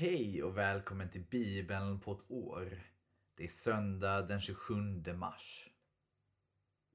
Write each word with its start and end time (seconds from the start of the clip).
Hej 0.00 0.42
och 0.42 0.56
välkommen 0.56 1.10
till 1.10 1.24
Bibeln 1.30 2.00
på 2.00 2.12
ett 2.12 2.30
år. 2.30 2.82
Det 3.36 3.44
är 3.44 3.48
söndag 3.48 4.22
den 4.22 4.40
27 4.40 4.74
mars. 5.14 5.70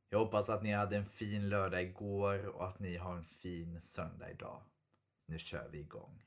Jag 0.10 0.20
hoppas 0.20 0.50
att 0.50 0.64
ni 0.64 0.72
hade 0.72 0.98
en 0.98 1.06
fin 1.06 1.50
lördag 1.50 1.82
igår 1.82 2.46
och 2.48 2.68
att 2.68 2.80
ni 2.80 2.98
har 2.98 3.18
en 3.18 3.26
fin 3.26 3.82
söndag 3.82 4.32
idag. 4.32 4.64
Nu 5.28 5.38
kör 5.38 5.70
vi 5.70 5.80
igång. 5.80 6.24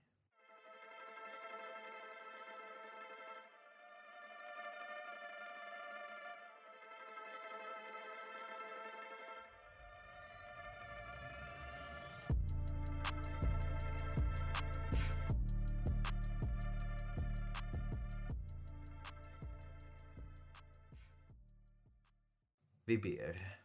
Vi 22.96 23.02
ber. 23.02 23.60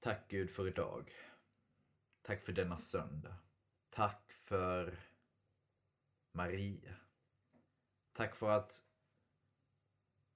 Tack 0.00 0.28
Gud 0.28 0.50
för 0.50 0.68
idag. 0.68 1.12
Tack 2.22 2.42
för 2.42 2.52
denna 2.52 2.78
söndag. 2.78 3.36
Tack 3.90 4.32
för 4.32 4.98
Maria. 6.32 6.94
Tack 8.12 8.36
för 8.36 8.48
att 8.48 8.82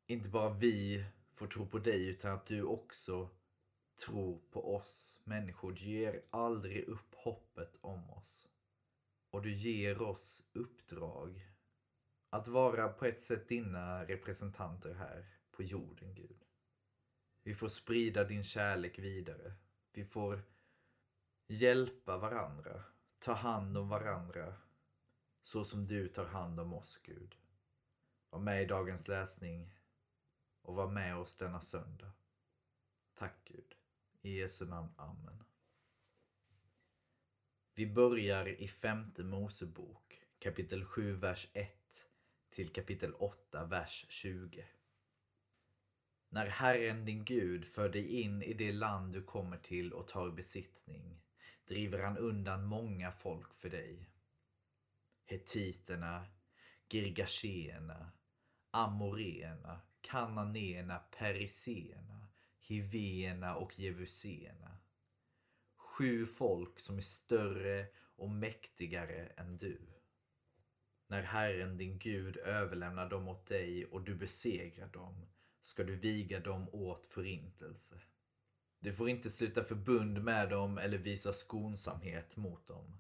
inte 0.07 0.29
bara 0.29 0.55
vi 0.55 1.05
får 1.35 1.47
tro 1.47 1.67
på 1.67 1.79
dig 1.79 2.09
utan 2.09 2.33
att 2.33 2.47
du 2.47 2.63
också 2.63 3.31
tror 4.07 4.41
på 4.51 4.75
oss 4.77 5.21
människor. 5.25 5.73
Du 5.73 5.85
ger 5.85 6.23
aldrig 6.31 6.85
upp 6.89 7.15
hoppet 7.15 7.79
om 7.81 8.11
oss. 8.11 8.49
Och 9.31 9.43
du 9.43 9.53
ger 9.53 10.03
oss 10.03 10.43
uppdrag 10.53 11.49
att 12.31 12.49
vara 12.49 12.89
på 12.89 13.07
ett 13.07 13.21
sätt 13.21 13.49
dina 13.49 14.05
representanter 14.05 14.95
här 14.95 15.27
på 15.51 15.63
jorden, 15.63 16.15
Gud. 16.15 16.42
Vi 17.43 17.55
får 17.55 17.69
sprida 17.69 18.25
din 18.25 18.43
kärlek 18.43 18.99
vidare. 18.99 19.53
Vi 19.93 20.05
får 20.05 20.43
hjälpa 21.47 22.19
varandra, 22.19 22.83
ta 23.19 23.33
hand 23.33 23.77
om 23.77 23.89
varandra 23.89 24.55
så 25.43 25.65
som 25.65 25.87
du 25.87 26.09
tar 26.09 26.27
hand 26.27 26.61
om 26.61 26.73
oss, 26.73 27.01
Gud. 27.05 27.37
Var 28.31 28.41
med 28.41 28.63
i 28.63 28.67
dagens 28.67 29.09
läsning 29.09 29.75
och 30.63 30.75
var 30.75 30.89
med 30.89 31.17
oss 31.17 31.37
denna 31.37 31.61
söndag. 31.61 32.13
Tack 33.15 33.45
Gud. 33.45 33.75
I 34.21 34.39
Jesu 34.39 34.67
namn. 34.67 34.95
Amen. 34.97 35.45
Vi 37.75 37.87
börjar 37.87 38.49
i 38.49 38.69
femte 38.69 39.25
Mosebok, 39.25 40.23
kapitel 40.39 40.85
7, 40.85 41.17
vers 41.17 41.49
1 41.53 42.09
till 42.51 42.69
kapitel 42.69 43.15
8, 43.15 43.65
vers 43.65 44.07
20. 44.09 44.67
När 46.35 46.47
Herren 46.47 47.05
din 47.05 47.25
Gud 47.25 47.67
för 47.67 47.89
dig 47.89 48.21
in 48.21 48.43
i 48.43 48.55
det 48.55 48.73
land 48.73 49.13
du 49.13 49.23
kommer 49.23 49.57
till 49.57 49.93
och 49.93 50.09
tar 50.09 50.31
besittning 50.31 51.21
driver 51.69 51.99
han 51.99 52.19
undan 52.19 52.65
många 52.65 53.13
folk 53.13 53.55
för 53.55 53.71
dig. 53.71 54.09
Hetiterna, 55.27 56.27
Girgashéerna, 56.89 58.13
Amoreerna, 58.71 59.81
Kananéerna, 60.01 60.99
Periseerna, 60.99 62.29
Hivéerna 62.61 63.57
och 63.57 63.79
Jevuséerna. 63.79 64.79
Sju 65.77 66.27
folk 66.27 66.81
som 66.81 66.97
är 66.97 67.03
större 67.03 67.87
och 68.17 68.31
mäktigare 68.31 69.27
än 69.27 69.57
du. 69.57 69.81
När 71.07 71.23
Herren 71.23 71.77
din 71.77 71.99
Gud 71.99 72.37
överlämnar 72.37 73.11
dem 73.11 73.29
åt 73.29 73.47
dig 73.47 73.87
och 73.87 74.05
du 74.05 74.15
besegrar 74.15 74.89
dem 74.89 75.27
ska 75.63 75.85
du 75.85 75.97
viga 75.97 76.41
dem 76.41 76.69
åt 76.73 77.07
förintelse. 77.07 78.01
Du 78.81 78.93
får 78.93 79.09
inte 79.09 79.31
sluta 79.31 79.65
förbund 79.65 80.23
med 80.23 80.51
dem 80.51 80.79
eller 80.79 80.99
visa 80.99 81.33
skonsamhet 81.33 82.37
mot 82.37 82.67
dem. 82.67 82.99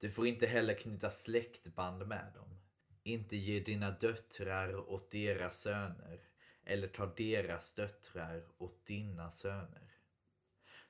Du 0.00 0.10
får 0.10 0.26
inte 0.26 0.46
heller 0.46 0.74
knyta 0.74 1.10
släktband 1.10 2.06
med 2.06 2.32
dem. 2.34 2.60
Inte 3.02 3.36
ge 3.36 3.60
dina 3.60 3.90
döttrar 3.90 4.76
åt 4.76 5.10
deras 5.10 5.60
söner 5.60 6.20
eller 6.64 6.88
ta 6.88 7.06
deras 7.06 7.74
döttrar 7.74 8.46
åt 8.58 8.86
dina 8.86 9.30
söner. 9.30 9.94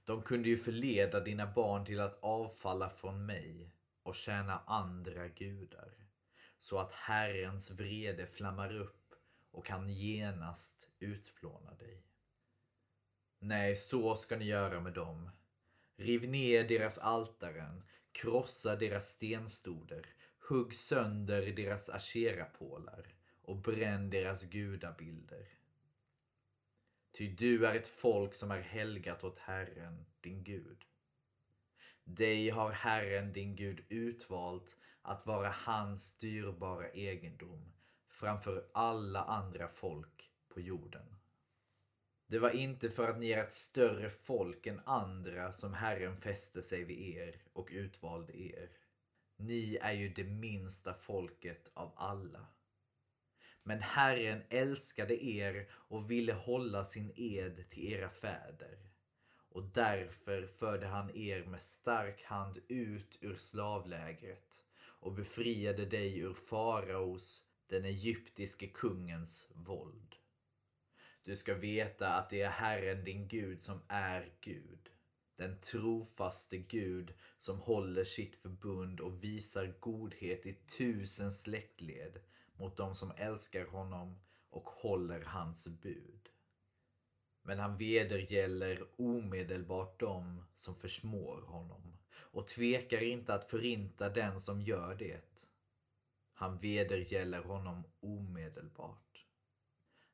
De 0.04 0.22
kunde 0.22 0.48
ju 0.48 0.56
förleda 0.56 1.20
dina 1.20 1.52
barn 1.52 1.84
till 1.84 2.00
att 2.00 2.18
avfalla 2.22 2.88
från 2.88 3.26
mig 3.26 3.70
och 4.02 4.14
tjäna 4.14 4.62
andra 4.66 5.28
gudar, 5.28 5.94
så 6.58 6.78
att 6.78 6.92
Herrens 6.92 7.70
vrede 7.70 8.26
flammar 8.26 8.72
upp 8.72 9.03
och 9.54 9.66
kan 9.66 9.88
genast 9.88 10.88
utplåna 10.98 11.74
dig. 11.74 12.04
Nej, 13.38 13.76
så 13.76 14.14
ska 14.14 14.36
ni 14.36 14.44
göra 14.44 14.80
med 14.80 14.92
dem. 14.92 15.30
Riv 15.96 16.28
ner 16.28 16.68
deras 16.68 16.98
altaren, 16.98 17.84
krossa 18.12 18.76
deras 18.76 19.08
stenstoder, 19.08 20.06
hugg 20.48 20.74
sönder 20.74 21.52
deras 21.52 21.90
asherapålar 21.90 23.14
och 23.42 23.56
bränn 23.56 24.10
deras 24.10 24.44
gudabilder. 24.44 25.48
Ty 27.12 27.28
du 27.28 27.66
är 27.66 27.74
ett 27.74 27.88
folk 27.88 28.34
som 28.34 28.50
är 28.50 28.60
helgat 28.60 29.24
åt 29.24 29.38
Herren, 29.38 30.04
din 30.20 30.44
Gud. 30.44 30.84
Dig 32.04 32.50
har 32.50 32.72
Herren, 32.72 33.32
din 33.32 33.56
Gud, 33.56 33.84
utvalt 33.88 34.76
att 35.02 35.26
vara 35.26 35.48
hans 35.48 36.18
dyrbara 36.18 36.88
egendom 36.88 37.74
framför 38.14 38.64
alla 38.72 39.22
andra 39.22 39.68
folk 39.68 40.30
på 40.48 40.60
jorden. 40.60 41.16
Det 42.26 42.38
var 42.38 42.50
inte 42.50 42.90
för 42.90 43.10
att 43.10 43.18
ni 43.18 43.30
är 43.30 43.42
ett 43.42 43.52
större 43.52 44.10
folk 44.10 44.66
än 44.66 44.80
andra 44.86 45.52
som 45.52 45.74
Herren 45.74 46.16
fäste 46.16 46.62
sig 46.62 46.84
vid 46.84 47.16
er 47.16 47.42
och 47.52 47.68
utvalde 47.72 48.36
er. 48.36 48.70
Ni 49.36 49.78
är 49.82 49.92
ju 49.92 50.08
det 50.08 50.24
minsta 50.24 50.94
folket 50.94 51.70
av 51.74 51.92
alla. 51.96 52.46
Men 53.62 53.80
Herren 53.80 54.42
älskade 54.48 55.24
er 55.24 55.70
och 55.72 56.10
ville 56.10 56.32
hålla 56.32 56.84
sin 56.84 57.12
ed 57.16 57.68
till 57.70 57.92
era 57.92 58.10
fäder. 58.10 58.78
Och 59.48 59.64
därför 59.64 60.46
förde 60.46 60.86
han 60.86 61.16
er 61.16 61.44
med 61.44 61.62
stark 61.62 62.24
hand 62.24 62.58
ut 62.68 63.18
ur 63.20 63.36
slavlägret 63.36 64.64
och 64.76 65.12
befriade 65.12 65.86
dig 65.86 66.18
ur 66.18 66.34
faraos, 66.34 67.42
den 67.74 67.84
egyptiske 67.84 68.66
kungens 68.66 69.48
våld. 69.54 70.14
Du 71.22 71.36
ska 71.36 71.54
veta 71.54 72.08
att 72.08 72.30
det 72.30 72.42
är 72.42 72.50
Herren 72.50 73.04
din 73.04 73.28
Gud 73.28 73.62
som 73.62 73.80
är 73.88 74.32
Gud. 74.40 74.90
Den 75.36 75.60
trofaste 75.60 76.58
Gud 76.58 77.14
som 77.36 77.58
håller 77.58 78.04
sitt 78.04 78.36
förbund 78.36 79.00
och 79.00 79.24
visar 79.24 79.76
godhet 79.80 80.46
i 80.46 80.52
tusen 80.52 81.32
släktled 81.32 82.18
mot 82.56 82.76
dem 82.76 82.94
som 82.94 83.12
älskar 83.16 83.66
honom 83.66 84.18
och 84.50 84.68
håller 84.68 85.20
hans 85.20 85.68
bud. 85.68 86.28
Men 87.42 87.58
han 87.58 87.76
vedergäller 87.76 88.86
omedelbart 88.96 90.00
dem 90.00 90.44
som 90.54 90.76
försmår 90.76 91.42
honom 91.42 91.98
och 92.16 92.46
tvekar 92.46 93.02
inte 93.02 93.34
att 93.34 93.50
förinta 93.50 94.08
den 94.08 94.40
som 94.40 94.60
gör 94.60 94.94
det. 94.94 95.53
Han 96.44 96.58
vedergäller 96.58 97.42
honom 97.42 97.84
omedelbart. 98.00 99.26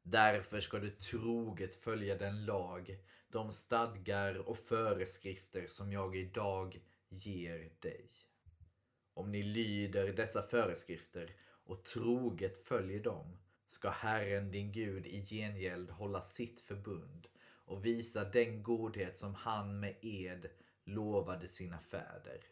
Därför 0.02 0.60
ska 0.60 0.78
du 0.78 0.90
troget 0.90 1.74
följa 1.74 2.18
den 2.18 2.44
lag, 2.44 2.98
de 3.28 3.52
stadgar 3.52 4.34
och 4.34 4.58
föreskrifter 4.58 5.66
som 5.66 5.92
jag 5.92 6.16
idag 6.16 6.80
ger 7.08 7.72
dig. 7.80 8.10
Om 9.14 9.32
ni 9.32 9.42
lyder 9.42 10.12
dessa 10.12 10.42
föreskrifter 10.42 11.36
och 11.64 11.84
troget 11.84 12.66
följer 12.66 13.02
dem 13.02 13.38
ska 13.66 13.90
Herren 13.90 14.50
din 14.50 14.72
Gud 14.72 15.06
i 15.06 15.24
gengäld 15.26 15.90
hålla 15.90 16.22
sitt 16.22 16.60
förbund 16.60 17.28
och 17.64 17.84
visa 17.84 18.24
den 18.24 18.62
godhet 18.62 19.16
som 19.16 19.34
han 19.34 19.80
med 19.80 19.96
ed 20.02 20.50
lovade 20.84 21.48
sina 21.48 21.78
fäder. 21.78 22.44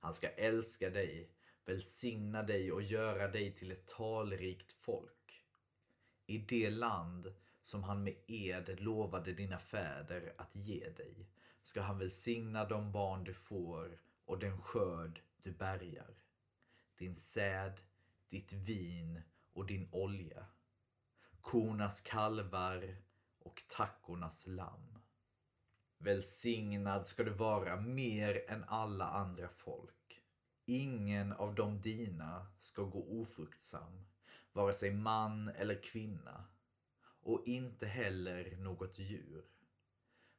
Han 0.00 0.14
ska 0.14 0.28
älska 0.28 0.90
dig 0.90 1.30
välsigna 1.64 2.42
dig 2.42 2.72
och 2.72 2.82
göra 2.82 3.28
dig 3.28 3.54
till 3.54 3.70
ett 3.70 3.86
talrikt 3.86 4.72
folk. 4.72 5.44
I 6.26 6.38
det 6.38 6.70
land 6.70 7.34
som 7.62 7.82
han 7.82 8.02
med 8.02 8.14
ed 8.26 8.80
lovade 8.80 9.32
dina 9.32 9.58
fäder 9.58 10.34
att 10.38 10.56
ge 10.56 10.90
dig 10.90 11.30
ska 11.62 11.80
han 11.80 11.98
välsigna 11.98 12.64
de 12.64 12.92
barn 12.92 13.24
du 13.24 13.34
får 13.34 14.00
och 14.24 14.38
den 14.38 14.60
skörd 14.60 15.22
du 15.42 15.52
bärgar. 15.52 16.14
Din 16.98 17.16
säd, 17.16 17.80
ditt 18.28 18.52
vin 18.52 19.22
och 19.52 19.66
din 19.66 19.88
olja. 19.92 20.46
Kornas 21.40 22.00
kalvar 22.00 22.96
och 23.38 23.62
tackornas 23.68 24.46
lamm. 24.46 24.98
Välsignad 25.98 27.06
ska 27.06 27.24
du 27.24 27.30
vara 27.30 27.80
mer 27.80 28.50
än 28.50 28.64
alla 28.64 29.08
andra 29.08 29.48
folk 29.48 29.99
ingen 30.70 31.32
av 31.32 31.54
de 31.54 31.80
dina 31.80 32.46
ska 32.58 32.82
gå 32.82 33.20
ofruktsam, 33.20 34.06
vare 34.52 34.72
sig 34.72 34.94
man 34.94 35.48
eller 35.48 35.82
kvinna, 35.82 36.44
och 37.22 37.42
inte 37.46 37.86
heller 37.86 38.56
något 38.56 38.98
djur. 38.98 39.44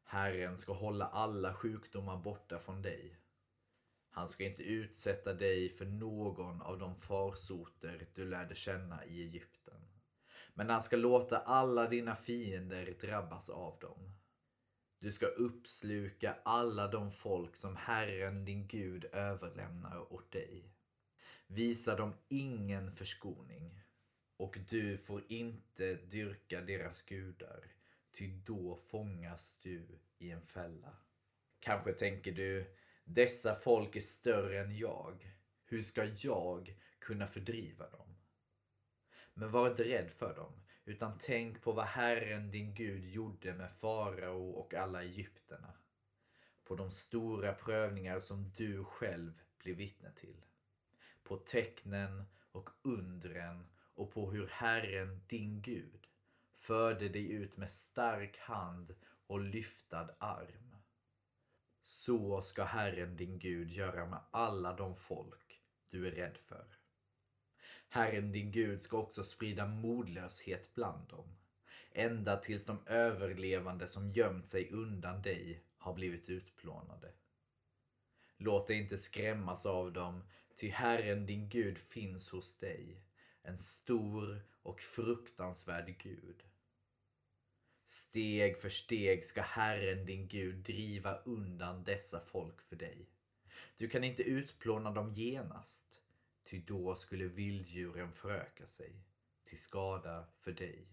Herren 0.03 0.57
ska 0.57 0.73
hålla 0.73 1.05
alla 1.05 1.53
sjukdomar 1.53 2.17
borta 2.17 2.59
från 2.59 2.81
dig. 2.81 3.17
Han 4.09 4.29
ska 4.29 4.43
inte 4.43 4.63
utsätta 4.63 5.33
dig 5.33 5.69
för 5.69 5.85
någon 5.85 6.61
av 6.61 6.79
de 6.79 6.95
farsoter 6.95 8.07
du 8.15 8.25
lärde 8.25 8.55
känna 8.55 9.05
i 9.05 9.21
Egypten. 9.21 9.81
Men 10.53 10.69
han 10.69 10.81
ska 10.81 10.95
låta 10.95 11.37
alla 11.37 11.87
dina 11.87 12.15
fiender 12.15 12.97
drabbas 13.01 13.49
av 13.49 13.79
dem. 13.79 14.20
Du 15.01 15.11
ska 15.11 15.25
uppsluka 15.25 16.37
alla 16.45 16.87
de 16.87 17.11
folk 17.11 17.55
som 17.55 17.75
Herren 17.75 18.45
din 18.45 18.67
Gud 18.67 19.05
överlämnar 19.05 20.13
åt 20.13 20.31
dig. 20.31 20.73
Visa 21.47 21.95
dem 21.95 22.13
ingen 22.27 22.91
förskoning 22.91 23.83
och 24.37 24.57
du 24.69 24.97
får 24.97 25.23
inte 25.27 25.95
dyrka 25.95 26.61
deras 26.61 27.01
gudar, 27.01 27.65
ty 28.11 28.27
då 28.45 28.75
fångas 28.75 29.59
du 29.63 29.99
i 30.17 30.31
en 30.31 30.41
fälla. 30.41 30.97
Kanske 31.59 31.93
tänker 31.93 32.31
du, 32.31 32.75
dessa 33.03 33.55
folk 33.55 33.95
är 33.95 34.01
större 34.01 34.59
än 34.59 34.77
jag. 34.77 35.35
Hur 35.65 35.81
ska 35.81 36.05
jag 36.05 36.75
kunna 36.99 37.27
fördriva 37.27 37.89
dem? 37.89 38.17
Men 39.33 39.51
var 39.51 39.69
inte 39.69 39.83
rädd 39.83 40.11
för 40.11 40.35
dem, 40.35 40.60
utan 40.85 41.17
tänk 41.19 41.61
på 41.61 41.71
vad 41.71 41.85
Herren 41.85 42.51
din 42.51 42.73
Gud 42.73 43.05
gjorde 43.05 43.53
med 43.53 43.71
farao 43.71 44.49
och 44.51 44.73
alla 44.73 45.03
egyptierna. 45.03 45.73
På 46.63 46.75
de 46.75 46.91
stora 46.91 47.53
prövningar 47.53 48.19
som 48.19 48.51
du 48.57 48.83
själv 48.83 49.41
blev 49.57 49.75
vittne 49.75 50.11
till. 50.11 50.45
På 51.23 51.37
tecknen 51.37 52.25
och 52.51 52.69
undren 52.81 53.67
och 53.95 54.11
på 54.11 54.31
hur 54.31 54.47
Herren 54.47 55.21
din 55.27 55.61
Gud 55.61 56.07
förde 56.53 57.09
dig 57.09 57.31
ut 57.31 57.57
med 57.57 57.71
stark 57.71 58.37
hand 58.37 58.95
och 59.27 59.39
lyftad 59.39 60.15
arm. 60.19 60.75
Så 61.81 62.41
ska 62.41 62.63
Herren 62.63 63.15
din 63.15 63.39
Gud 63.39 63.71
göra 63.71 64.05
med 64.05 64.19
alla 64.31 64.73
de 64.73 64.95
folk 64.95 65.61
du 65.89 66.07
är 66.07 66.11
rädd 66.11 66.37
för. 66.37 66.80
Herren 67.93 68.31
din 68.31 68.51
Gud 68.51 68.81
ska 68.81 68.97
också 68.97 69.23
sprida 69.23 69.65
modlöshet 69.65 70.75
bland 70.75 71.09
dem, 71.09 71.35
ända 71.91 72.37
tills 72.37 72.65
de 72.65 72.79
överlevande 72.85 73.87
som 73.87 74.11
gömt 74.11 74.47
sig 74.47 74.69
undan 74.69 75.21
dig 75.21 75.63
har 75.77 75.93
blivit 75.93 76.29
utplånade. 76.29 77.11
Låt 78.37 78.67
dig 78.67 78.77
inte 78.77 78.97
skrämmas 78.97 79.65
av 79.65 79.93
dem, 79.93 80.23
ty 80.55 80.69
Herren 80.69 81.25
din 81.25 81.49
Gud 81.49 81.77
finns 81.77 82.29
hos 82.29 82.57
dig, 82.57 83.01
en 83.43 83.57
stor 83.57 84.41
och 84.63 84.81
fruktansvärd 84.81 85.95
Gud. 85.97 86.43
Steg 87.85 88.57
för 88.57 88.69
steg 88.69 89.25
ska 89.25 89.41
Herren 89.41 90.05
din 90.05 90.27
Gud 90.27 90.55
driva 90.55 91.17
undan 91.17 91.83
dessa 91.83 92.19
folk 92.19 92.61
för 92.61 92.75
dig. 92.75 93.09
Du 93.77 93.87
kan 93.87 94.03
inte 94.03 94.23
utplåna 94.23 94.91
dem 94.91 95.13
genast, 95.13 96.01
ty 96.51 96.59
då 96.59 96.95
skulle 96.95 97.25
vilddjuren 97.25 98.11
föröka 98.11 98.67
sig, 98.67 99.03
till 99.43 99.59
skada 99.59 100.27
för 100.37 100.51
dig. 100.51 100.87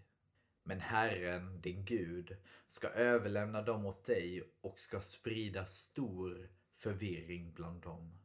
Men 0.63 0.81
Herren, 0.81 1.61
din 1.61 1.85
Gud, 1.85 2.37
ska 2.69 2.89
överlämna 2.89 3.63
dem 3.63 3.87
åt 3.87 4.05
dig 4.05 4.43
och 4.61 4.81
ska 4.81 5.01
sprida 5.01 5.67
stor 5.67 6.49
förvirring 6.73 7.53
bland 7.53 7.83
dem, 7.83 8.19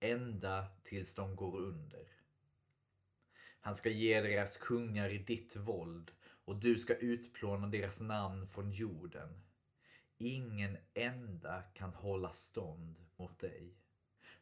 ända 0.00 0.66
tills 0.82 1.14
de 1.14 1.36
går 1.36 1.56
under. 1.56 2.08
Han 3.60 3.74
ska 3.74 3.88
ge 3.90 4.20
deras 4.20 4.56
kungar 4.56 5.10
i 5.10 5.18
ditt 5.18 5.56
våld 5.56 6.10
och 6.44 6.56
du 6.56 6.78
ska 6.78 6.94
utplåna 6.94 7.66
deras 7.66 8.00
namn 8.00 8.46
från 8.46 8.70
jorden. 8.70 9.42
Ingen 10.18 10.78
enda 10.94 11.62
kan 11.62 11.90
hålla 11.94 12.32
stånd 12.32 13.06
mot 13.16 13.38
dig. 13.38 13.74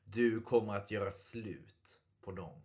Du 0.05 0.41
kommer 0.41 0.77
att 0.77 0.91
göra 0.91 1.13
slut 1.13 2.03
på 2.27 2.33
dem. 2.33 2.63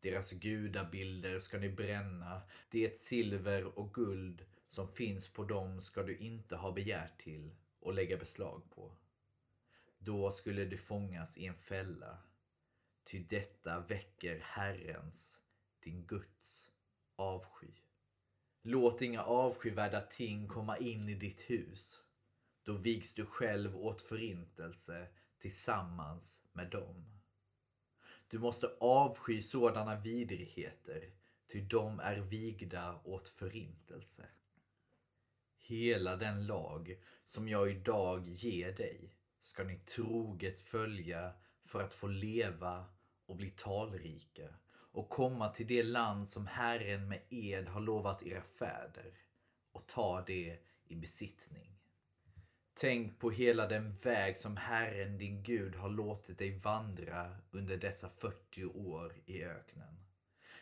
Deras 0.00 0.32
gudabilder 0.32 1.38
ska 1.38 1.58
ni 1.58 1.68
bränna, 1.68 2.42
det 2.70 2.96
silver 2.96 3.78
och 3.78 3.94
guld 3.94 4.44
som 4.68 4.88
finns 4.88 5.28
på 5.28 5.44
dem 5.44 5.80
ska 5.80 6.02
du 6.02 6.16
inte 6.16 6.56
ha 6.56 6.72
begärt 6.72 7.18
till 7.18 7.56
och 7.80 7.94
lägga 7.94 8.16
beslag 8.16 8.70
på. 8.70 8.96
Då 9.98 10.30
skulle 10.30 10.64
du 10.64 10.76
fångas 10.76 11.38
i 11.38 11.46
en 11.46 11.54
fälla, 11.54 12.18
ty 13.04 13.18
detta 13.18 13.80
väcker 13.80 14.40
Herrens, 14.42 15.40
din 15.84 16.06
Guds, 16.06 16.70
avsky. 17.16 17.72
Låt 18.62 19.02
inga 19.02 19.22
avskyvärda 19.22 20.00
ting 20.00 20.48
komma 20.48 20.76
in 20.76 21.08
i 21.08 21.14
ditt 21.14 21.50
hus. 21.50 22.02
Då 22.62 22.78
vigs 22.78 23.14
du 23.14 23.26
själv 23.26 23.76
åt 23.76 24.02
förintelse 24.02 25.08
tillsammans 25.38 26.44
med 26.52 26.70
dem. 26.70 27.15
Du 28.28 28.38
måste 28.38 28.66
avsky 28.80 29.42
sådana 29.42 30.00
vidrigheter, 30.00 31.10
ty 31.52 31.60
de 31.60 32.00
är 32.00 32.16
vigda 32.16 33.00
åt 33.04 33.28
förintelse. 33.28 34.28
Hela 35.58 36.16
den 36.16 36.46
lag 36.46 36.96
som 37.24 37.48
jag 37.48 37.70
idag 37.70 38.28
ger 38.28 38.72
dig 38.72 39.14
ska 39.40 39.64
ni 39.64 39.78
troget 39.78 40.60
följa 40.60 41.32
för 41.62 41.82
att 41.82 41.92
få 41.92 42.06
leva 42.06 42.86
och 43.26 43.36
bli 43.36 43.50
talrika 43.50 44.48
och 44.68 45.08
komma 45.08 45.48
till 45.48 45.66
det 45.66 45.82
land 45.82 46.28
som 46.28 46.46
Herren 46.46 47.08
med 47.08 47.22
ed 47.30 47.68
har 47.68 47.80
lovat 47.80 48.22
era 48.22 48.42
fäder 48.42 49.18
och 49.72 49.86
ta 49.86 50.24
det 50.26 50.58
i 50.84 50.96
besittning. 50.96 51.75
Tänk 52.78 53.18
på 53.18 53.30
hela 53.30 53.66
den 53.66 53.94
väg 53.94 54.36
som 54.36 54.56
Herren 54.56 55.18
din 55.18 55.42
Gud 55.42 55.74
har 55.74 55.88
låtit 55.88 56.38
dig 56.38 56.58
vandra 56.58 57.36
under 57.50 57.76
dessa 57.76 58.08
40 58.08 58.64
år 58.64 59.22
i 59.26 59.44
öknen. 59.44 60.04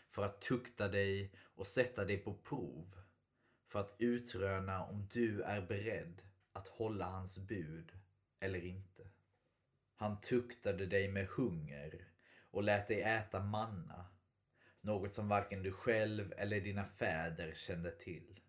För 0.09 0.25
att 0.25 0.41
tukta 0.41 0.89
dig 0.89 1.33
och 1.55 1.67
sätta 1.67 2.05
dig 2.05 2.19
på 2.19 2.35
prov. 2.35 2.95
För 3.67 3.81
att 3.81 3.97
utröna 3.99 4.85
om 4.85 5.09
du 5.13 5.43
är 5.43 5.63
beredd 5.63 6.23
att 6.53 6.69
hålla 6.69 7.05
hans 7.05 7.39
bud 7.39 7.93
eller 8.41 8.65
inte. 8.65 9.03
Han 9.95 10.21
tuktade 10.21 10.87
dig 10.87 11.09
med 11.09 11.27
hunger 11.27 12.09
och 12.51 12.63
lät 12.63 12.89
dig 12.89 13.03
äta 13.03 13.41
manna. 13.41 14.07
Något 14.81 15.15
som 15.15 15.29
varken 15.29 15.63
du 15.63 15.73
själv 15.73 16.33
eller 16.37 16.61
dina 16.61 16.85
fäder 16.85 17.55
kände 17.55 17.91
till. 17.91 18.41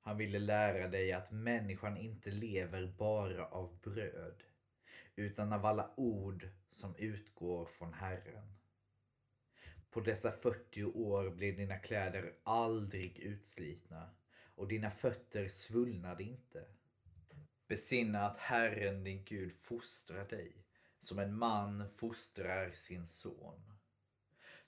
Han 0.00 0.16
ville 0.16 0.38
lära 0.38 0.88
dig 0.88 1.12
att 1.12 1.30
människan 1.30 1.96
inte 1.96 2.30
lever 2.30 2.94
bara 2.98 3.46
av 3.46 3.80
bröd, 3.80 4.42
utan 5.16 5.52
av 5.52 5.66
alla 5.66 5.90
ord 5.96 6.48
som 6.70 6.94
utgår 6.98 7.66
från 7.66 7.92
Herren. 7.92 8.56
På 9.90 10.00
dessa 10.00 10.30
40 10.30 10.84
år 10.84 11.30
blev 11.30 11.56
dina 11.56 11.78
kläder 11.78 12.32
aldrig 12.42 13.18
utslitna 13.18 14.10
och 14.54 14.68
dina 14.68 14.90
fötter 14.90 15.48
svullnade 15.48 16.22
inte. 16.22 16.64
Besinna 17.68 18.20
att 18.20 18.38
Herren 18.38 19.04
din 19.04 19.24
Gud 19.24 19.52
fostrar 19.52 20.24
dig 20.28 20.64
som 20.98 21.18
en 21.18 21.38
man 21.38 21.88
fostrar 21.88 22.72
sin 22.72 23.06
son. 23.06 23.72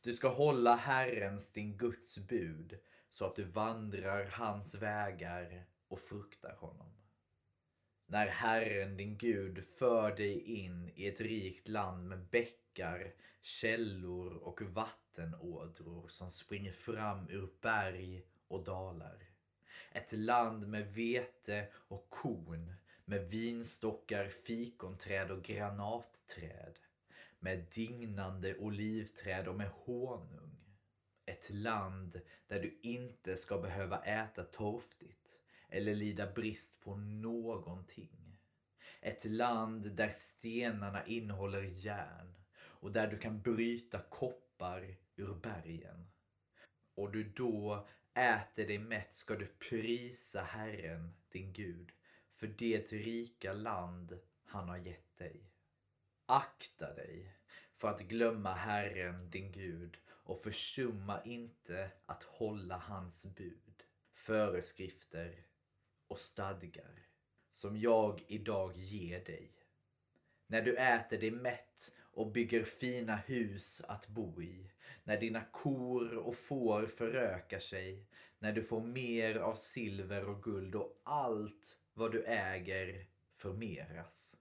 Du 0.00 0.12
ska 0.12 0.28
hålla 0.28 0.76
Herrens, 0.76 1.52
din 1.52 1.76
Guds 1.76 2.18
bud 2.18 2.78
så 3.12 3.24
att 3.24 3.36
du 3.36 3.44
vandrar 3.44 4.24
hans 4.24 4.74
vägar 4.74 5.64
och 5.88 6.00
fruktar 6.00 6.54
honom. 6.54 6.92
När 8.06 8.26
Herren 8.26 8.96
din 8.96 9.18
Gud 9.18 9.64
för 9.64 10.16
dig 10.16 10.42
in 10.42 10.90
i 10.94 11.08
ett 11.08 11.20
rikt 11.20 11.68
land 11.68 12.08
med 12.08 12.26
bäckar, 12.26 13.14
källor 13.42 14.36
och 14.36 14.62
vattenådror 14.62 16.08
som 16.08 16.30
springer 16.30 16.72
fram 16.72 17.28
ur 17.30 17.48
berg 17.60 18.26
och 18.48 18.64
dalar. 18.64 19.30
Ett 19.92 20.12
land 20.12 20.68
med 20.68 20.92
vete 20.92 21.68
och 21.74 22.06
korn, 22.10 22.74
med 23.04 23.30
vinstockar, 23.30 24.28
fikonträd 24.28 25.30
och 25.30 25.42
granatträd, 25.42 26.78
med 27.38 27.66
dignande 27.74 28.56
olivträd 28.56 29.48
och 29.48 29.56
med 29.56 29.70
honung 29.84 30.51
ett 31.26 31.50
land 31.50 32.20
där 32.46 32.60
du 32.60 32.78
inte 32.82 33.36
ska 33.36 33.58
behöva 33.58 33.98
äta 33.98 34.44
torftigt 34.44 35.40
eller 35.68 35.94
lida 35.94 36.32
brist 36.32 36.80
på 36.80 36.96
någonting. 36.96 38.38
Ett 39.00 39.24
land 39.24 39.92
där 39.92 40.08
stenarna 40.08 41.06
innehåller 41.06 41.62
järn 41.62 42.34
och 42.54 42.92
där 42.92 43.06
du 43.06 43.18
kan 43.18 43.42
bryta 43.42 43.98
koppar 43.98 44.96
ur 45.16 45.34
bergen. 45.34 46.08
Och 46.94 47.12
du 47.12 47.24
då 47.24 47.86
äter 48.14 48.66
dig 48.66 48.78
mätt 48.78 49.12
ska 49.12 49.34
du 49.34 49.46
prisa 49.46 50.42
Herren, 50.42 51.14
din 51.28 51.52
Gud, 51.52 51.92
för 52.30 52.46
det 52.46 52.92
rika 52.92 53.52
land 53.52 54.18
han 54.44 54.68
har 54.68 54.78
gett 54.78 55.16
dig. 55.16 55.50
Akta 56.26 56.94
dig 56.94 57.36
för 57.74 57.88
att 57.88 58.00
glömma 58.00 58.52
Herren 58.52 59.30
din 59.30 59.52
Gud 59.52 59.98
och 60.32 60.38
försumma 60.38 61.22
inte 61.24 61.90
att 62.06 62.22
hålla 62.22 62.76
hans 62.76 63.26
bud, 63.26 63.82
föreskrifter 64.12 65.46
och 66.08 66.18
stadgar 66.18 67.06
som 67.50 67.76
jag 67.76 68.24
idag 68.26 68.76
ger 68.76 69.24
dig. 69.24 69.52
När 70.46 70.62
du 70.62 70.76
äter 70.76 71.18
dig 71.18 71.30
mätt 71.30 71.94
och 72.00 72.32
bygger 72.32 72.64
fina 72.64 73.16
hus 73.16 73.82
att 73.88 74.08
bo 74.08 74.42
i, 74.42 74.70
när 75.04 75.20
dina 75.20 75.44
kor 75.44 76.16
och 76.16 76.34
får 76.34 76.86
förökar 76.86 77.58
sig, 77.58 78.06
när 78.38 78.52
du 78.52 78.62
får 78.62 78.80
mer 78.80 79.36
av 79.36 79.54
silver 79.54 80.28
och 80.28 80.42
guld 80.42 80.74
och 80.74 81.00
allt 81.02 81.80
vad 81.94 82.12
du 82.12 82.24
äger 82.24 83.06
förmeras. 83.34 84.36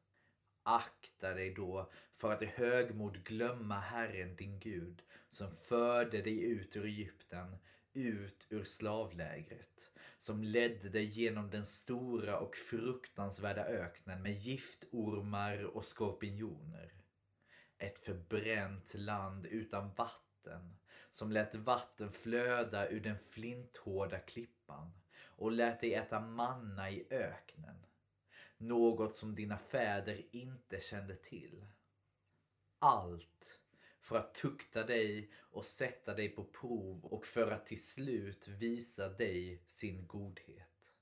Akta 0.72 1.34
dig 1.34 1.54
då 1.54 1.92
för 2.14 2.32
att 2.32 2.42
i 2.42 2.46
högmod 2.46 3.24
glömma 3.24 3.80
Herren 3.80 4.36
din 4.36 4.60
Gud 4.60 5.02
som 5.30 5.52
förde 5.52 6.22
dig 6.22 6.44
ut 6.44 6.76
ur 6.76 6.86
Egypten, 6.86 7.58
ut 7.94 8.48
ur 8.50 8.64
slavlägret, 8.64 9.92
som 10.18 10.44
ledde 10.44 10.90
dig 10.90 11.04
genom 11.04 11.50
den 11.50 11.66
stora 11.66 12.40
och 12.40 12.56
fruktansvärda 12.56 13.66
öknen 13.66 14.22
med 14.22 14.34
giftormar 14.34 15.64
och 15.64 15.86
skorpioner. 15.86 16.94
Ett 17.78 18.00
förbränt 18.00 18.94
land 18.94 19.46
utan 19.46 19.94
vatten, 19.94 20.78
som 21.12 21.32
lät 21.32 21.56
vatten 21.56 22.12
flöda 22.12 22.90
ur 22.90 23.00
den 23.00 23.18
flinthårda 23.18 24.20
klippan 24.20 24.92
och 25.24 25.52
lät 25.52 25.82
dig 25.82 25.94
äta 25.94 26.20
manna 26.20 26.92
i 26.92 27.08
öknen 27.10 27.86
något 28.62 29.14
som 29.14 29.36
dina 29.36 29.58
fäder 29.58 30.26
inte 30.32 30.80
kände 30.80 31.16
till. 31.16 31.66
Allt 32.80 33.60
för 34.02 34.18
att 34.18 34.34
tukta 34.34 34.84
dig 34.84 35.32
och 35.40 35.66
sätta 35.66 36.14
dig 36.14 36.30
på 36.30 36.44
prov 36.44 37.06
och 37.06 37.26
för 37.26 37.52
att 37.52 37.66
till 37.66 37.84
slut 37.84 38.48
visa 38.48 39.10
dig 39.10 39.64
sin 39.68 40.08
godhet. 40.08 40.96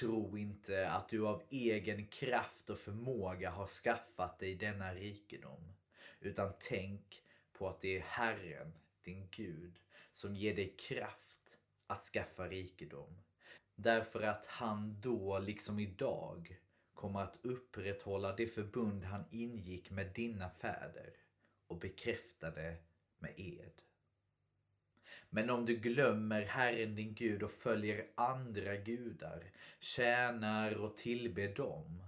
Tro 0.00 0.38
inte 0.38 0.90
att 0.90 1.08
du 1.08 1.26
av 1.26 1.42
egen 1.50 2.06
kraft 2.06 2.70
och 2.70 2.78
förmåga 2.78 3.50
har 3.50 3.66
skaffat 3.66 4.38
dig 4.38 4.54
denna 4.54 4.94
rikedom, 4.94 5.72
utan 6.20 6.52
tänk 6.58 7.22
på 7.52 7.68
att 7.68 7.80
det 7.80 7.96
är 7.96 8.00
Herren, 8.00 8.72
din 9.02 9.28
Gud, 9.30 9.78
som 10.10 10.36
ger 10.36 10.56
dig 10.56 10.76
kraft 10.78 11.58
att 11.86 12.00
skaffa 12.00 12.48
rikedom 12.48 13.25
Därför 13.76 14.22
att 14.22 14.46
han 14.46 15.00
då, 15.00 15.38
liksom 15.38 15.78
idag, 15.78 16.58
kommer 16.94 17.20
att 17.20 17.38
upprätthålla 17.42 18.36
det 18.36 18.46
förbund 18.46 19.04
han 19.04 19.24
ingick 19.30 19.90
med 19.90 20.12
dina 20.14 20.50
fäder 20.50 21.12
och 21.66 21.78
bekräftade 21.78 22.76
med 23.18 23.32
ed. 23.36 23.82
Men 25.30 25.50
om 25.50 25.66
du 25.66 25.76
glömmer 25.76 26.42
Herren 26.42 26.94
din 26.94 27.14
Gud 27.14 27.42
och 27.42 27.50
följer 27.50 28.06
andra 28.14 28.76
gudar, 28.76 29.52
tjänar 29.80 30.76
och 30.76 30.96
tillber 30.96 31.54
dem, 31.54 32.02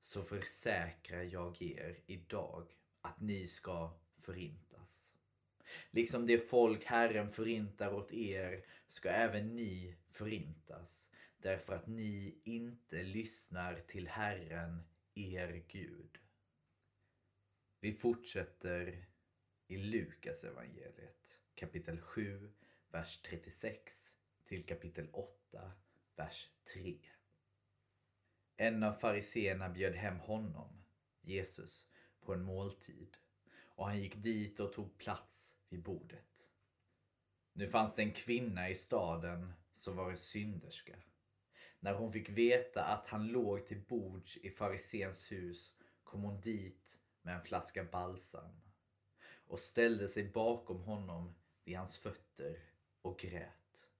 så 0.00 0.22
försäkrar 0.22 1.22
jag 1.22 1.62
er 1.62 1.98
idag 2.06 2.70
att 3.00 3.20
ni 3.20 3.46
ska 3.46 3.90
förintas. 4.18 5.14
Liksom 5.90 6.26
det 6.26 6.38
folk 6.38 6.84
Herren 6.84 7.30
förintar 7.30 7.92
åt 7.94 8.12
er 8.12 8.64
ska 8.90 9.08
även 9.08 9.56
ni 9.56 9.96
förintas 10.06 11.10
därför 11.38 11.76
att 11.76 11.86
ni 11.86 12.40
inte 12.44 13.02
lyssnar 13.02 13.80
till 13.80 14.08
Herren, 14.08 14.82
er 15.14 15.64
Gud. 15.68 16.18
Vi 17.80 17.92
fortsätter 17.92 19.06
i 19.66 19.76
Lukas 19.76 20.44
evangeliet 20.44 21.40
kapitel 21.54 22.00
7, 22.00 22.52
vers 22.88 23.22
36 23.22 24.16
till 24.44 24.66
kapitel 24.66 25.08
8, 25.12 25.72
vers 26.16 26.50
3. 26.74 26.98
En 28.56 28.82
av 28.82 28.92
fariseerna 28.92 29.68
bjöd 29.68 29.94
hem 29.94 30.18
honom, 30.18 30.84
Jesus, 31.20 31.88
på 32.20 32.32
en 32.32 32.42
måltid 32.42 33.16
och 33.56 33.86
han 33.86 34.00
gick 34.00 34.16
dit 34.16 34.60
och 34.60 34.72
tog 34.72 34.98
plats 34.98 35.58
vid 35.68 35.82
bordet. 35.82 36.49
Nu 37.52 37.66
fanns 37.66 37.96
det 37.96 38.02
en 38.02 38.12
kvinna 38.12 38.68
i 38.68 38.74
staden 38.74 39.52
som 39.72 39.96
var 39.96 40.10
en 40.10 40.16
synderska. 40.16 40.96
När 41.80 41.94
hon 41.94 42.12
fick 42.12 42.30
veta 42.30 42.84
att 42.84 43.06
han 43.06 43.26
låg 43.26 43.66
till 43.66 43.84
bords 43.88 44.36
i 44.36 44.50
farisens 44.50 45.32
hus 45.32 45.72
kom 46.04 46.22
hon 46.22 46.40
dit 46.40 47.00
med 47.22 47.34
en 47.34 47.42
flaska 47.42 47.84
balsam 47.84 48.60
och 49.46 49.58
ställde 49.58 50.08
sig 50.08 50.32
bakom 50.32 50.82
honom 50.82 51.34
vid 51.64 51.76
hans 51.76 51.98
fötter 51.98 52.58
och 53.02 53.18
grät. 53.18 53.90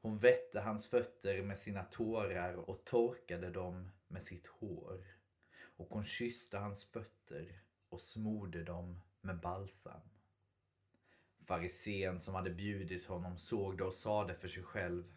Hon 0.00 0.18
vette 0.18 0.60
hans 0.60 0.88
fötter 0.88 1.42
med 1.42 1.58
sina 1.58 1.82
tårar 1.82 2.54
och 2.54 2.84
torkade 2.84 3.50
dem 3.50 3.90
med 4.08 4.22
sitt 4.22 4.46
hår. 4.46 5.06
Och 5.76 5.88
hon 5.90 6.04
kysste 6.04 6.58
hans 6.58 6.84
fötter 6.86 7.62
och 7.88 8.00
smorde 8.00 8.64
dem 8.64 9.00
med 9.20 9.40
balsam. 9.40 10.00
Farisén 11.48 12.20
som 12.20 12.34
hade 12.34 12.50
bjudit 12.50 13.04
honom 13.04 13.38
såg 13.38 13.78
det 13.78 13.84
och 13.84 13.94
sade 13.94 14.34
för 14.34 14.48
sig 14.48 14.62
själv. 14.62 15.12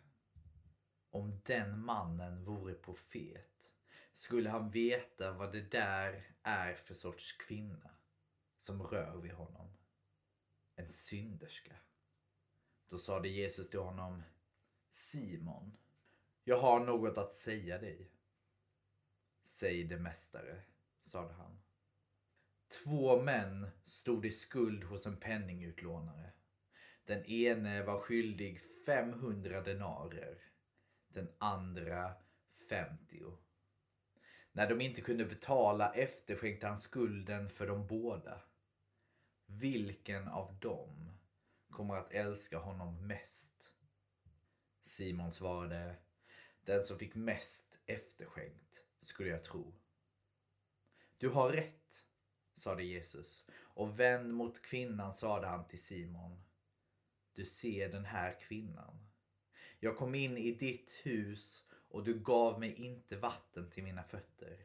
Om 1.10 1.42
den 1.46 1.80
mannen 1.80 2.44
vore 2.44 2.74
profet 2.74 3.74
skulle 4.14 4.50
han 4.50 4.72
veta 4.72 5.34
vad 5.34 5.52
det 5.52 5.72
där 5.72 6.36
är 6.42 6.74
för 6.74 6.94
sorts 6.94 7.34
kvinna 7.34 7.92
som 8.58 8.84
rör 8.84 9.18
vid 9.18 9.32
honom. 9.32 9.78
En 10.76 10.88
synderska. 10.88 11.76
Då 12.90 12.98
sade 12.98 13.30
Jesus 13.30 13.70
till 13.70 13.80
honom 13.80 14.24
Simon, 14.92 15.78
jag 16.44 16.60
har 16.60 16.80
något 16.80 17.18
att 17.18 17.34
säga 17.34 17.78
dig. 17.78 18.12
Säg 19.44 19.84
det 19.84 19.98
mästare, 19.98 20.64
sade 21.02 21.34
han. 21.34 21.61
Två 22.72 23.22
män 23.22 23.68
stod 23.86 24.26
i 24.26 24.32
skuld 24.32 24.84
hos 24.84 25.06
en 25.06 25.18
penningutlånare. 25.18 26.32
Den 27.06 27.26
ene 27.26 27.84
var 27.84 27.98
skyldig 27.98 28.62
500 28.86 29.62
denarer. 29.62 30.38
Den 31.08 31.30
andra 31.38 32.14
50. 32.70 33.24
När 34.52 34.70
de 34.70 34.82
inte 34.82 35.02
kunde 35.02 35.26
betala 35.26 35.94
efterskänkte 35.94 36.68
han 36.68 36.78
skulden 36.78 37.50
för 37.50 37.68
de 37.68 37.88
båda. 37.88 38.42
Vilken 39.46 40.28
av 40.28 40.60
dem 40.60 41.12
kommer 41.70 41.96
att 41.96 42.14
älska 42.14 42.58
honom 42.58 43.08
mest? 43.08 43.74
Simon 44.84 45.32
svarade, 45.32 45.96
den 46.66 46.82
som 46.82 46.98
fick 46.98 47.16
mest 47.16 47.80
efterskänkt, 47.86 48.86
skulle 49.00 49.30
jag 49.30 49.44
tro. 49.44 49.74
Du 51.18 51.30
har 51.30 51.50
rätt, 51.50 52.06
sade 52.62 52.84
Jesus. 52.84 53.46
Och 53.52 54.00
vänd 54.00 54.34
mot 54.34 54.62
kvinnan 54.62 55.14
sade 55.14 55.48
han 55.48 55.68
till 55.68 55.82
Simon. 55.82 56.44
Du 57.36 57.46
ser 57.46 57.90
den 57.90 58.06
här 58.06 58.40
kvinnan. 58.40 59.08
Jag 59.80 59.98
kom 59.98 60.16
in 60.16 60.38
i 60.38 60.52
ditt 60.52 61.02
hus 61.04 61.64
och 61.90 62.04
du 62.04 62.20
gav 62.20 62.60
mig 62.60 62.74
inte 62.74 63.18
vatten 63.18 63.70
till 63.70 63.84
mina 63.84 64.04
fötter. 64.04 64.58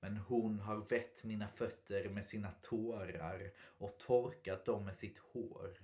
Men 0.00 0.16
hon 0.16 0.58
har 0.58 0.76
vett 0.76 1.24
mina 1.24 1.48
fötter 1.48 2.08
med 2.08 2.24
sina 2.24 2.52
tårar 2.52 3.52
och 3.58 3.98
torkat 3.98 4.64
dem 4.64 4.84
med 4.84 4.96
sitt 4.96 5.18
hår. 5.18 5.78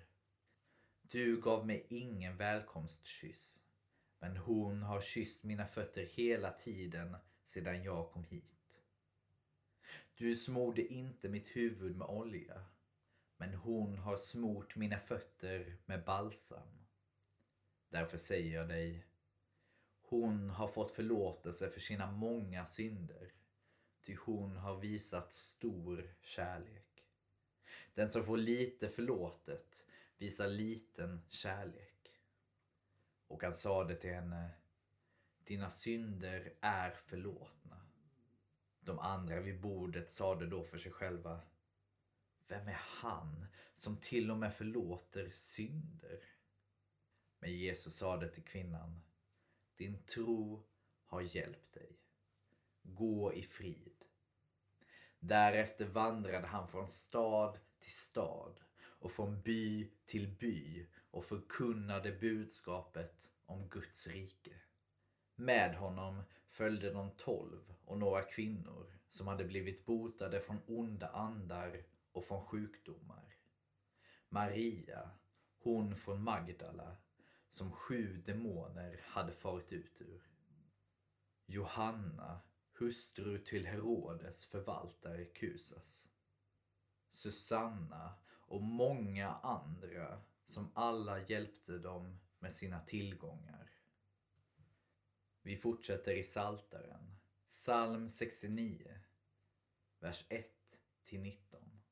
Du 1.03 1.41
gav 1.41 1.67
mig 1.67 1.87
ingen 1.89 2.37
välkomstkyss, 2.37 3.63
men 4.19 4.37
hon 4.37 4.83
har 4.83 5.01
kysst 5.01 5.45
mina 5.45 5.67
fötter 5.67 6.07
hela 6.07 6.51
tiden 6.51 7.17
sedan 7.45 7.83
jag 7.83 8.11
kom 8.13 8.25
hit. 8.25 8.64
Du 10.17 10.37
smorde 10.37 10.83
inte 10.83 11.29
mitt 11.29 11.57
huvud 11.57 11.97
med 11.97 12.09
olja, 12.09 12.65
men 13.37 13.55
hon 13.55 13.99
har 13.99 14.17
smort 14.17 14.77
mina 14.77 14.99
fötter 14.99 15.77
med 15.87 16.05
balsam. 16.05 16.87
Därför 17.89 18.19
säger 18.19 18.57
jag 18.57 18.69
dig, 18.69 19.07
hon 20.03 20.51
har 20.51 20.67
fått 20.67 20.91
förlåtelse 20.91 21.71
för 21.71 21.81
sina 21.81 22.11
många 22.11 22.67
synder, 22.67 23.33
ty 24.03 24.17
hon 24.17 24.57
har 24.57 24.81
visat 24.81 25.33
stor 25.33 26.15
kärlek. 26.21 27.07
Den 27.95 28.11
som 28.11 28.25
får 28.25 28.37
lite 28.37 28.89
förlåtet 28.89 29.87
visar 30.19 30.49
liten 30.49 31.21
kärlek. 31.29 32.21
Och 33.27 33.43
han 33.43 33.55
sade 33.55 33.95
till 33.95 34.15
henne, 34.15 34.51
dina 35.45 35.71
synder 35.71 36.55
är 36.61 36.91
förlåtna. 36.91 37.84
De 38.85 38.99
andra 38.99 39.41
vid 39.41 39.61
bordet 39.61 40.11
sade 40.11 40.47
då 40.47 40.65
för 40.65 40.79
sig 40.79 40.93
själva 40.93 41.41
Vem 42.49 42.69
är 42.69 42.81
han 42.81 43.47
som 43.75 43.97
till 43.97 44.31
och 44.31 44.37
med 44.37 44.55
förlåter 44.55 45.29
synder? 45.31 46.25
Men 47.39 47.57
Jesus 47.57 47.97
sade 47.97 48.29
till 48.29 48.45
kvinnan 48.45 49.03
Din 49.77 50.03
tro 50.03 50.67
har 51.05 51.37
hjälpt 51.37 51.75
dig. 51.75 51.99
Gå 52.83 53.33
i 53.33 53.43
frid. 53.43 54.05
Därefter 55.19 55.87
vandrade 55.87 56.47
han 56.47 56.69
från 56.69 56.89
stad 56.89 57.59
till 57.79 57.93
stad 57.93 58.61
och 58.77 59.11
från 59.11 59.43
by 59.43 59.91
till 60.05 60.37
by 60.37 60.87
och 61.11 61.25
förkunnade 61.25 62.13
budskapet 62.13 63.33
om 63.47 63.69
Guds 63.69 64.07
rike. 64.07 64.53
Med 65.35 65.77
honom 65.77 66.23
följde 66.55 66.91
de 66.91 67.11
tolv 67.11 67.75
och 67.85 67.99
några 67.99 68.23
kvinnor 68.23 68.99
som 69.09 69.27
hade 69.27 69.45
blivit 69.45 69.87
botade 69.87 70.41
från 70.41 70.61
onda 70.67 71.09
andar 71.09 71.83
och 72.13 72.25
från 72.25 72.41
sjukdomar. 72.41 73.37
Maria, 74.29 75.11
hon 75.59 75.97
från 75.97 76.23
Magdala, 76.23 76.97
som 77.49 77.73
sju 77.73 78.23
demoner 78.27 79.01
hade 79.05 79.33
farit 79.33 79.73
ut 79.73 80.01
ur. 80.01 80.23
Johanna, 81.47 82.41
hustru 82.79 83.39
till 83.39 83.67
Herodes 83.67 84.47
förvaltare 84.47 85.25
Kusas. 85.25 86.09
Susanna 87.11 88.15
och 88.29 88.63
många 88.63 89.31
andra 89.33 90.23
som 90.45 90.71
alla 90.75 91.21
hjälpte 91.23 91.79
dem 91.79 92.21
med 92.39 92.53
sina 92.53 92.81
tillgångar. 92.81 93.74
Vi 95.47 95.57
fortsätter 95.57 96.13
i 96.13 96.23
Saltaren, 96.23 97.17
psalm 97.49 98.09
69, 98.09 98.95
vers 99.99 100.25
1 100.29 100.51
till 101.05 101.21
19. 101.21 101.83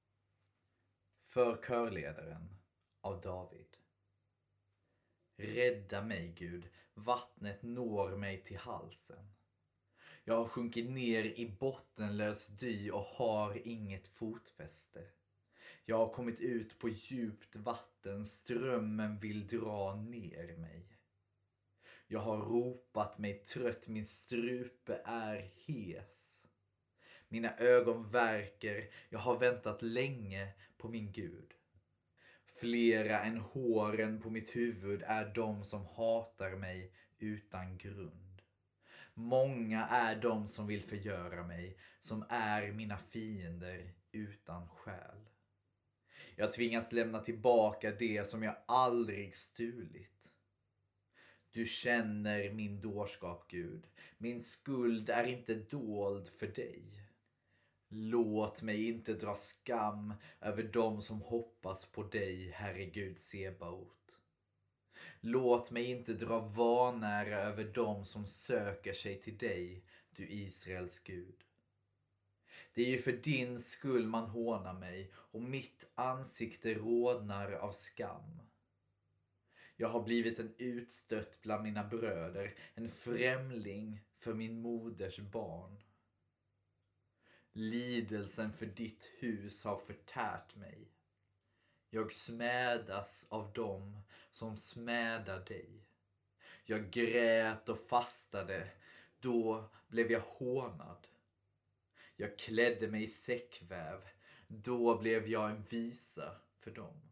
För 1.19 1.63
körledaren 1.63 2.57
av 3.01 3.21
David. 3.21 3.77
Rädda 5.37 6.03
mig 6.03 6.35
Gud, 6.37 6.69
vattnet 6.95 7.63
når 7.63 8.17
mig 8.17 8.43
till 8.43 8.59
halsen. 8.59 9.33
Jag 10.25 10.37
har 10.37 10.49
sjunkit 10.49 10.91
ner 10.91 11.25
i 11.25 11.57
bottenlös 11.61 12.49
dy 12.49 12.91
och 12.91 13.05
har 13.05 13.67
inget 13.69 14.09
fotfäste. 14.09 15.07
Jag 15.85 15.97
har 15.97 16.09
kommit 16.09 16.41
ut 16.41 16.79
på 16.79 16.89
djupt 16.89 17.57
vatten, 17.57 18.27
strömmen 18.27 19.19
vill 19.19 19.47
dra 19.47 19.95
ner 19.95 20.57
mig. 20.57 20.92
Jag 22.13 22.21
har 22.21 22.37
ropat 22.37 23.19
mig 23.19 23.35
trött, 23.35 23.89
min 23.89 24.05
strupe 24.05 25.01
är 25.05 25.51
hes. 25.67 26.47
Mina 27.29 27.57
ögon 27.57 28.09
värker, 28.09 28.91
jag 29.09 29.19
har 29.19 29.39
väntat 29.39 29.83
länge 29.83 30.53
på 30.79 30.89
min 30.89 31.13
Gud. 31.13 31.55
Flera 32.47 33.21
än 33.21 33.39
håren 33.39 34.21
på 34.21 34.31
mitt 34.31 34.57
huvud 34.57 35.03
är 35.07 35.35
de 35.35 35.65
som 35.65 35.87
hatar 35.87 36.51
mig 36.51 36.93
utan 37.19 37.79
grund. 37.79 38.43
Många 39.15 39.87
är 39.87 40.17
de 40.17 40.49
som 40.49 40.67
vill 40.67 40.83
förgöra 40.83 41.47
mig, 41.47 41.79
som 42.01 42.25
är 42.29 42.73
mina 42.73 42.99
fiender 42.99 43.95
utan 44.13 44.69
skäl. 44.69 45.29
Jag 46.37 46.53
tvingas 46.53 46.93
lämna 46.93 47.19
tillbaka 47.19 47.91
det 47.91 48.27
som 48.27 48.43
jag 48.43 48.57
aldrig 48.67 49.37
stulit. 49.37 50.35
Du 51.53 51.65
känner 51.65 52.51
min 52.51 52.81
dårskap, 52.81 53.45
Gud. 53.49 53.87
Min 54.19 54.43
skuld 54.43 55.11
är 55.11 55.25
inte 55.25 55.55
dold 55.55 56.29
för 56.29 56.47
dig. 56.47 56.83
Låt 57.89 58.63
mig 58.63 58.89
inte 58.89 59.15
dra 59.15 59.37
skam 59.37 60.15
över 60.41 60.63
dem 60.63 61.03
som 61.03 61.21
hoppas 61.21 61.87
på 61.87 62.03
dig, 62.03 62.51
Herre 62.51 62.85
Gud 62.85 63.19
Sebaot. 63.19 64.21
Låt 65.21 65.71
mig 65.71 65.85
inte 65.85 66.13
dra 66.13 66.39
vanära 66.41 67.37
över 67.37 67.65
dem 67.65 68.05
som 68.05 68.27
söker 68.27 68.93
sig 68.93 69.21
till 69.21 69.39
dig, 69.39 69.85
du 70.17 70.29
Israels 70.29 70.99
Gud. 70.99 71.45
Det 72.75 72.83
är 72.83 72.91
ju 72.91 72.99
för 72.99 73.13
din 73.13 73.59
skull 73.59 74.07
man 74.07 74.31
hånar 74.31 74.75
mig 74.75 75.13
och 75.15 75.43
mitt 75.43 75.91
ansikte 75.95 76.75
rodnar 76.75 77.53
av 77.53 77.73
skam. 77.73 78.43
Jag 79.77 79.89
har 79.89 80.03
blivit 80.03 80.39
en 80.39 80.55
utstött 80.59 81.43
bland 81.43 81.63
mina 81.63 81.85
bröder, 81.85 82.55
en 82.75 82.89
främling 82.89 84.01
för 84.17 84.35
min 84.35 84.61
moders 84.61 85.19
barn. 85.19 85.83
Lidelsen 87.53 88.53
för 88.53 88.67
ditt 88.67 89.13
hus 89.19 89.65
har 89.65 89.77
förtärt 89.77 90.57
mig. 90.57 90.89
Jag 91.91 92.13
smädas 92.13 93.27
av 93.31 93.53
dem 93.53 94.03
som 94.31 94.57
smädar 94.57 95.45
dig. 95.45 95.87
Jag 96.65 96.91
grät 96.91 97.69
och 97.69 97.79
fastade, 97.79 98.69
då 99.21 99.71
blev 99.89 100.11
jag 100.11 100.21
hånad. 100.21 101.07
Jag 102.17 102.39
klädde 102.39 102.89
mig 102.89 103.03
i 103.03 103.07
säckväv, 103.07 104.09
då 104.47 104.99
blev 104.99 105.29
jag 105.29 105.51
en 105.51 105.63
visa 105.63 106.37
för 106.59 106.71
dem. 106.71 107.12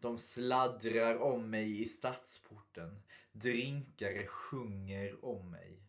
De 0.00 0.18
sladdrar 0.18 1.22
om 1.22 1.50
mig 1.50 1.82
i 1.82 1.84
stadsporten, 1.84 3.02
drinkare 3.32 4.26
sjunger 4.26 5.24
om 5.24 5.50
mig. 5.50 5.82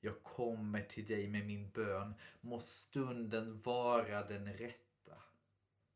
Jag 0.00 0.22
kommer 0.22 0.82
till 0.82 1.06
dig 1.06 1.28
med 1.28 1.46
min 1.46 1.70
bön, 1.70 2.14
må 2.40 2.60
stunden 2.60 3.60
vara 3.60 4.22
den 4.22 4.52
rätta. 4.52 4.82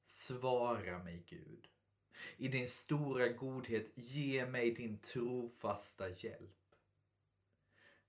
Svara 0.05 0.99
mig 0.99 1.25
Gud. 1.27 1.69
I 2.37 2.49
din 2.49 2.69
stora 2.69 3.29
godhet 3.29 3.93
ge 3.95 4.47
mig 4.47 4.71
din 4.71 4.99
trofasta 4.99 6.09
hjälp. 6.09 6.57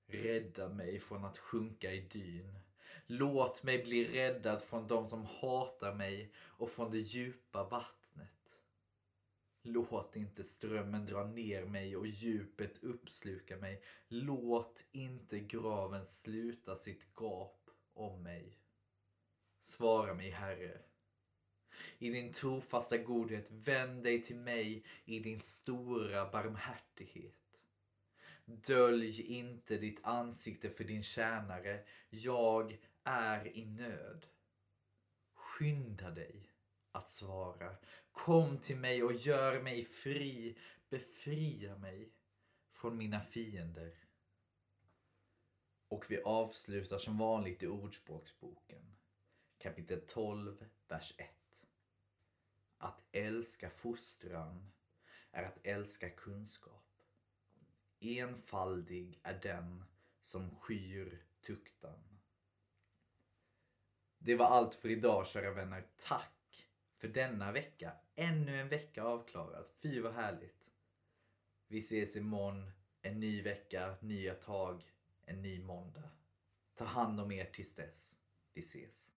Rädda 0.05 0.69
mig 0.69 0.99
från 0.99 1.25
att 1.25 1.37
sjunka 1.37 1.91
i 1.93 1.99
dyn. 1.99 2.59
Låt 3.05 3.63
mig 3.63 3.83
bli 3.83 4.07
räddad 4.07 4.61
från 4.61 4.87
de 4.87 5.07
som 5.07 5.25
hatar 5.25 5.93
mig 5.93 6.31
och 6.37 6.69
från 6.69 6.91
det 6.91 6.99
djupa 6.99 7.63
vattnet. 7.63 7.96
Låt 9.69 10.15
inte 10.15 10.43
strömmen 10.43 11.05
dra 11.05 11.23
ner 11.23 11.65
mig 11.65 11.97
och 11.97 12.07
djupet 12.07 12.83
uppsluka 12.83 13.57
mig. 13.57 13.81
Låt 14.07 14.85
inte 14.91 15.39
graven 15.39 16.05
sluta 16.05 16.75
sitt 16.75 17.07
gap 17.15 17.69
om 17.93 18.23
mig. 18.23 18.59
Svara 19.59 20.13
mig, 20.13 20.29
Herre. 20.29 20.81
I 21.97 22.09
din 22.09 22.33
trofasta 22.33 22.97
godhet, 22.97 23.51
vänd 23.51 24.03
dig 24.03 24.23
till 24.23 24.35
mig 24.35 24.83
i 25.05 25.19
din 25.19 25.39
stora 25.39 26.31
barmhärtighet. 26.31 27.33
Dölj 28.45 29.21
inte 29.21 29.77
ditt 29.77 30.05
ansikte 30.05 30.69
för 30.69 30.83
din 30.83 31.03
tjänare. 31.03 31.83
Jag 32.09 32.77
är 33.03 33.57
i 33.57 33.65
nöd. 33.65 34.25
Skynda 35.33 36.11
dig 36.11 36.49
att 36.91 37.07
svara. 37.07 37.75
Kom 38.17 38.57
till 38.57 38.77
mig 38.77 39.03
och 39.03 39.13
gör 39.13 39.61
mig 39.61 39.83
fri. 39.83 40.57
Befria 40.89 41.77
mig 41.77 42.13
från 42.73 42.97
mina 42.97 43.21
fiender. 43.21 43.97
Och 45.87 46.05
vi 46.09 46.21
avslutar 46.21 46.97
som 46.97 47.17
vanligt 47.17 47.63
i 47.63 47.67
Ordspråksboken. 47.67 48.95
Kapitel 49.57 50.01
12, 50.07 50.65
vers 50.87 51.13
1. 51.17 51.29
Att 52.77 53.03
älska 53.11 53.69
fostran 53.69 54.71
är 55.31 55.43
att 55.43 55.67
älska 55.67 56.09
kunskap. 56.09 57.03
Enfaldig 57.99 59.19
är 59.23 59.39
den 59.41 59.83
som 60.21 60.55
skyr 60.55 61.23
tuktan. 61.41 62.19
Det 64.17 64.35
var 64.35 64.45
allt 64.45 64.75
för 64.75 64.89
idag 64.89 65.27
kära 65.27 65.53
vänner. 65.53 65.87
Tack 65.95 66.67
för 66.95 67.07
denna 67.07 67.51
vecka. 67.51 67.93
Ännu 68.19 68.61
en 68.61 68.69
vecka 68.69 69.03
avklarad. 69.03 69.67
Fy 69.81 70.01
vad 70.01 70.13
härligt. 70.13 70.71
Vi 71.67 71.79
ses 71.79 72.15
imorgon. 72.15 72.71
En 73.01 73.19
ny 73.19 73.41
vecka, 73.41 73.95
nya 74.01 74.33
tag, 74.33 74.83
en 75.25 75.41
ny 75.41 75.63
måndag. 75.63 76.09
Ta 76.73 76.85
hand 76.85 77.19
om 77.21 77.31
er 77.31 77.45
tills 77.45 77.75
dess. 77.75 78.17
Vi 78.53 78.61
ses. 78.61 79.11